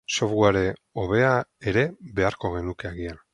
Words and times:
Software 0.09 0.73
hobea 1.01 1.35
ere 1.73 1.85
beharko 2.21 2.53
genuke 2.57 2.91
agian. 2.95 3.25